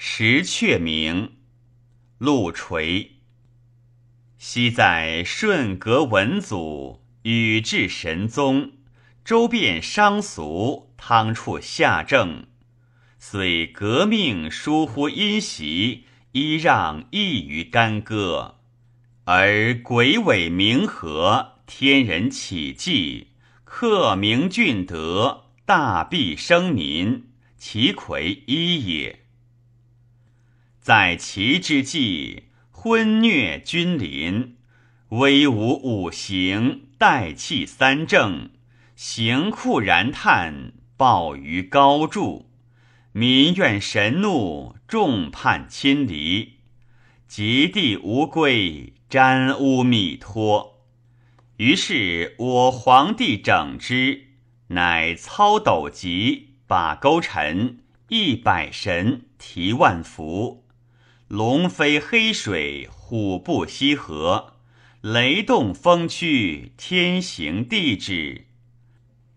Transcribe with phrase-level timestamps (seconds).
[0.00, 1.32] 石阙名，
[2.18, 3.16] 陆垂。
[4.38, 8.74] 昔在顺格文祖，宇治神宗，
[9.24, 12.46] 周遍商俗，汤处下政。
[13.18, 18.60] 虽革命疏忽因袭，依让异于干戈，
[19.24, 23.32] 而鬼尾冥和，天人启济，
[23.64, 29.24] 克明俊德，大庇生民，其魁一也。
[30.88, 34.56] 在齐之际，昏虐君临，
[35.10, 38.48] 威武五行，代气三正，
[38.96, 42.48] 行酷然叹，暴于高筑，
[43.12, 46.54] 民怨神怒，众叛亲离，
[47.26, 50.86] 及地无归，沾污弥托。
[51.58, 54.28] 于是我皇帝整之，
[54.68, 60.64] 乃操斗级，把钩沉，一百神，提万福。
[61.28, 64.54] 龙飞黑水，虎步西河，
[65.02, 68.46] 雷动风驱，天行地止。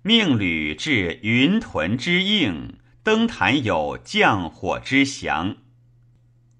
[0.02, 5.58] 命旅至云屯之应，登坛有降火之祥。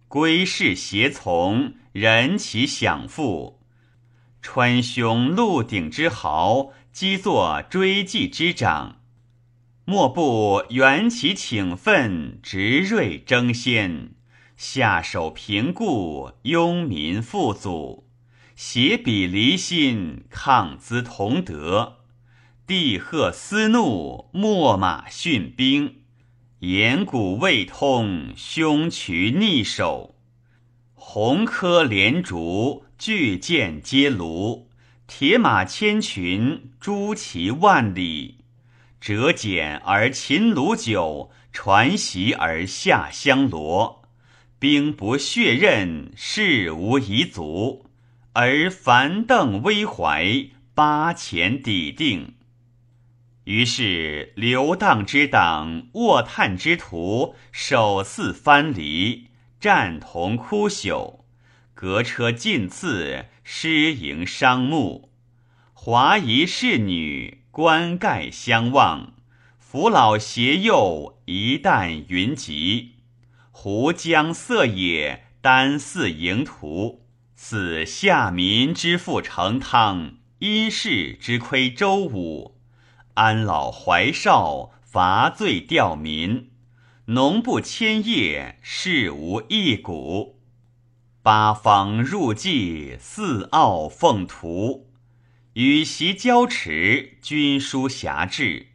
[0.10, 3.62] 归士协从，人其享复。
[4.42, 8.98] 川兄鹿鼎之豪，积作追记之长。
[9.86, 14.12] 莫不缘其请奋，执锐争先。
[14.64, 18.04] 下手平固，庸民富祖；
[18.56, 21.98] 携笔离心，抗资同德。
[22.68, 26.04] 帝贺思怒，秣马训兵。
[26.60, 30.14] 言古未通，凶渠逆守。
[30.94, 34.70] 红科连竹，巨舰皆卢。
[35.08, 38.46] 铁马千群，朱旗万里。
[39.00, 44.01] 折简而秦鲁酒，传檄而下香罗。
[44.62, 47.88] 兵不血刃，士无遗足，
[48.34, 52.36] 而樊邓威怀，八前抵定。
[53.46, 61.22] 于是流荡之党，卧叹之徒，首似藩篱，战同枯朽，
[61.74, 65.10] 革车尽次，失营伤目，
[65.74, 69.14] 华夷士女，冠盖相望，
[69.58, 72.91] 扶老携幼，一旦云集。
[73.52, 77.02] 湖江色野，丹似营图；
[77.36, 82.58] 此下民之富成汤，因士之亏周武。
[83.16, 86.50] 安老怀少，伐罪吊民。
[87.06, 90.40] 农不迁业，事无一谷。
[91.22, 94.88] 八方入祭，四奥奉图。
[95.54, 98.68] 与席交持，军书辖志。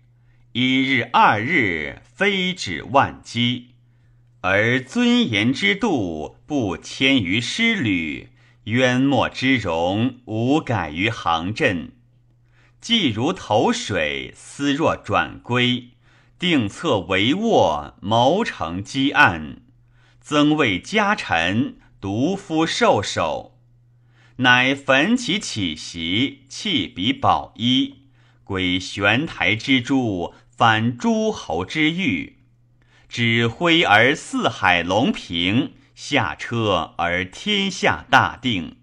[0.52, 3.75] 一日二日，非止万机。
[4.48, 8.28] 而尊严之度不迁于师旅，
[8.66, 11.90] 渊墨之容无改于行阵。
[12.80, 15.88] 既如投水，思若转归。
[16.38, 19.62] 定策帷幄，谋成积案。
[20.20, 23.58] 增为家臣，独夫受首。
[24.36, 27.94] 乃焚其起席，弃彼宝衣，
[28.44, 32.35] 归玄台之珠，反诸侯之玉。
[33.08, 38.76] 指挥而四海隆平，下车而天下大定。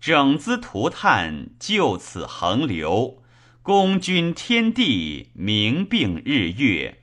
[0.00, 3.22] 整资涂炭，就此横流，
[3.62, 7.02] 功君天地，明并日月。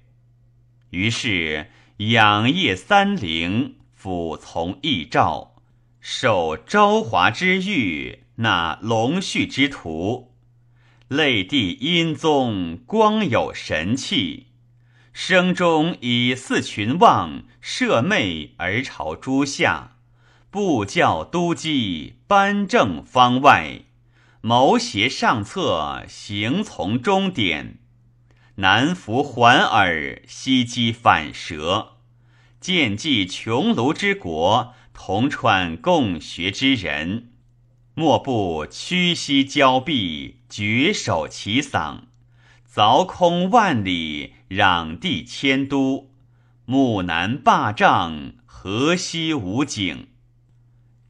[0.89, 5.55] 于是仰业三陵，俯从义诏，
[6.01, 10.33] 受昭华之誉，纳龙绪之徒，
[11.07, 14.48] 类地阴宗，光有神气。
[15.21, 19.97] 声中以四群望，射媚而朝诸夏，
[20.49, 23.81] 布教都稽，颁政方外，
[24.39, 27.79] 谋协上策，行从中典。
[28.55, 31.97] 南服环耳，西击反舌，
[32.61, 37.33] 见济穷庐之国，同川共学之人，
[37.93, 42.03] 莫不屈膝交臂，绝首其嗓。
[42.73, 46.09] 凿空万里，攘地迁都，
[46.65, 50.07] 木南霸帐，河西无景。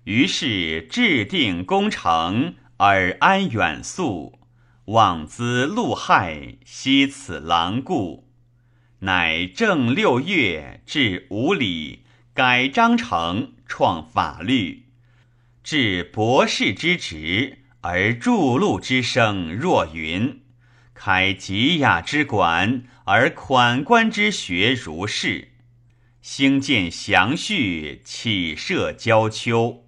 [0.03, 4.39] 于是制定攻城，而安远宿，
[4.85, 8.27] 望资陆害，惜此狼顾。
[8.99, 12.03] 乃正六月，至五里，
[12.33, 14.87] 改章程，创法律，
[15.63, 20.41] 至博士之职，而筑路之声若云。
[21.01, 25.53] 开极雅之馆，而款官之学如是。
[26.21, 29.87] 兴建祥序，启设交丘。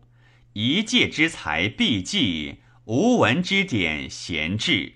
[0.54, 4.94] 一介之才必济，无闻之典闲置。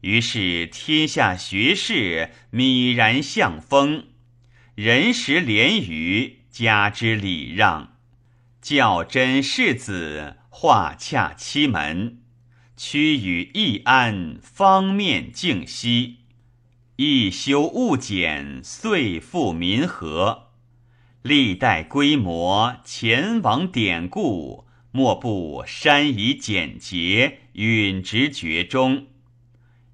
[0.00, 4.08] 于是天下学士泯然向风，
[4.74, 7.98] 人时廉于加之礼让，
[8.60, 12.18] 教真世子化洽七门，
[12.76, 16.16] 屈与易安，方面静息。
[16.96, 20.48] 一修物简，遂复民和。
[21.22, 29.06] 历代规模，前往典故，莫不山以简洁，允直绝中。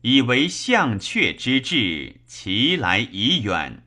[0.02, 3.82] 以为象阙之志，其来已远。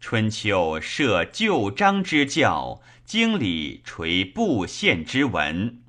[0.00, 5.81] 春秋设旧章之教，经理垂布县之文。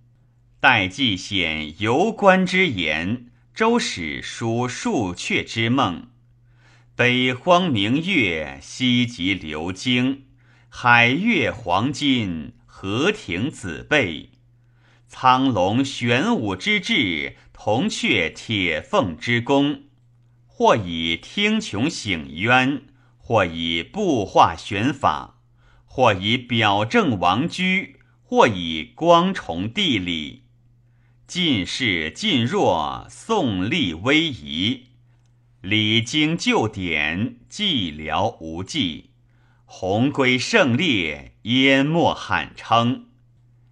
[0.63, 6.07] 代记显游官之言，周史书数阙之梦。
[6.95, 10.23] 北荒明月，西极流经。
[10.69, 14.29] 海月黄金，河亭紫贝，
[15.09, 19.81] 苍龙玄武之志，铜雀铁凤之功。
[20.47, 22.83] 或以听穷醒渊，
[23.17, 25.41] 或以布化玄法，
[25.83, 30.42] 或以表正王居，或以光崇地理。
[31.33, 34.89] 晋世晋弱，宋立威仪。
[35.61, 39.09] 礼经旧典，寂寥无际。
[39.65, 43.05] 鸿归胜烈，淹没罕称，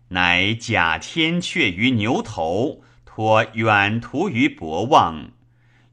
[0.08, 5.30] 乃假天阙于牛头，托远图于博望，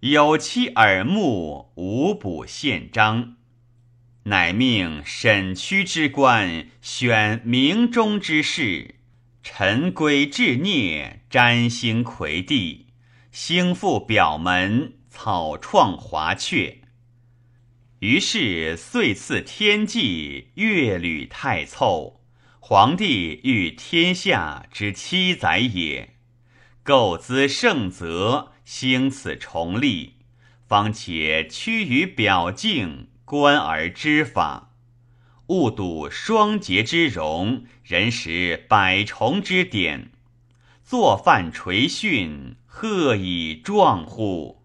[0.01, 3.37] 有其耳目，无补宪章。
[4.23, 8.95] 乃命审区之官，选明中之士，
[9.43, 12.89] 臣规至孽，占星魁地，
[13.31, 16.79] 兴复表门，草创华阙。
[18.01, 22.21] 于是遂赐天际，月履太凑。
[22.61, 26.17] 皇帝欲天下之七载也，
[26.83, 30.17] 构资圣泽，兴此崇立，
[30.67, 34.68] 方且趋于表敬，观而知法。
[35.49, 40.11] 勿睹双节之容，人识百重之典。
[40.85, 44.63] 作范垂训，贺以壮乎？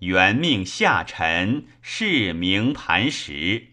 [0.00, 3.68] 元命下臣示明磐石，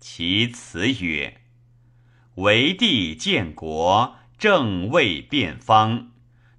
[0.00, 1.42] 其辞曰
[2.34, 6.10] ：“为帝建国，正位变方。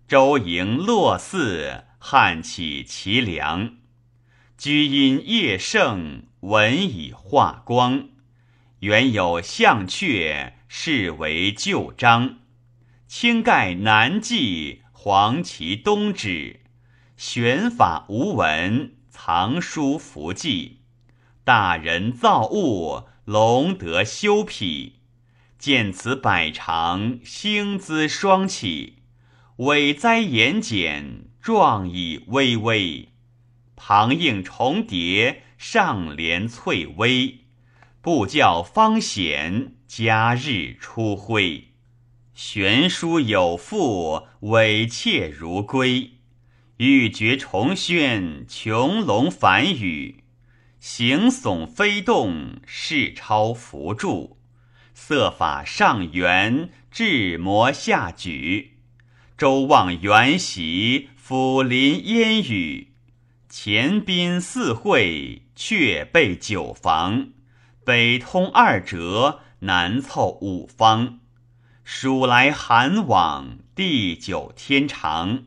[0.08, 3.76] 周营洛寺，汉起其梁。
[4.58, 8.08] 居因业盛，文以化光。
[8.84, 12.40] 原有象阙，是为旧章。
[13.08, 16.60] 清盖南纪，黄旗东指。”
[17.16, 20.82] 玄法无闻，藏书符记。
[21.46, 25.00] 大人造物，龙德修辟。
[25.58, 28.98] 见此百长，兴姿双起。
[29.60, 33.14] 伟哉言简，壮以巍巍。
[33.78, 37.43] 旁应重叠，上连翠微。
[38.04, 41.70] 布教方显，佳日初辉。
[42.34, 46.12] 玄殊有赋，伟妾如归。
[46.76, 50.26] 欲绝重轩，穹隆繁宇，
[50.82, 54.38] 行耸飞动，势超浮柱。
[54.94, 58.80] 色法上圆，智摩下举。
[59.38, 62.90] 周望元席，抚临烟雨。
[63.48, 67.30] 前宾四会，却备九房。
[67.86, 71.20] 北通二折，南凑五方。
[71.84, 75.44] 暑来寒往，地久天长。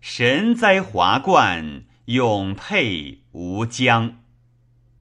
[0.00, 4.21] 神哉华冠，永佩无疆。